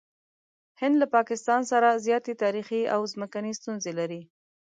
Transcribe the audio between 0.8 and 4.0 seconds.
هند له پاکستان سره زیاتې تاریخي او ځمکني ستونزې